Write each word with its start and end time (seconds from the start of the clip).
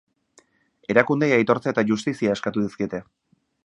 Erakundeei 0.93 1.31
aitortza 1.37 1.73
eta 1.75 1.87
justizia 1.93 2.37
eskatu 2.39 2.69
dizkiete. 2.69 3.07